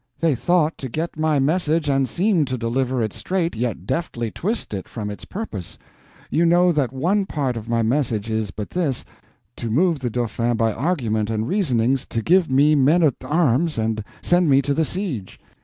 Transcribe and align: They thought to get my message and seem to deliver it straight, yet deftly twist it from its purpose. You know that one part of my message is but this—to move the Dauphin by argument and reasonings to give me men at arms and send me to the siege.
They 0.19 0.33
thought 0.33 0.79
to 0.79 0.89
get 0.89 1.19
my 1.19 1.37
message 1.37 1.87
and 1.87 2.09
seem 2.09 2.43
to 2.45 2.57
deliver 2.57 3.03
it 3.03 3.13
straight, 3.13 3.55
yet 3.55 3.85
deftly 3.85 4.31
twist 4.31 4.73
it 4.73 4.87
from 4.87 5.11
its 5.11 5.25
purpose. 5.25 5.77
You 6.31 6.43
know 6.43 6.71
that 6.71 6.91
one 6.91 7.27
part 7.27 7.55
of 7.55 7.69
my 7.69 7.83
message 7.83 8.27
is 8.31 8.49
but 8.49 8.71
this—to 8.71 9.69
move 9.69 9.99
the 9.99 10.09
Dauphin 10.09 10.57
by 10.57 10.73
argument 10.73 11.29
and 11.29 11.47
reasonings 11.47 12.07
to 12.07 12.23
give 12.23 12.49
me 12.49 12.73
men 12.73 13.03
at 13.03 13.13
arms 13.23 13.77
and 13.77 14.03
send 14.23 14.49
me 14.49 14.63
to 14.63 14.73
the 14.73 14.85
siege. 14.85 15.39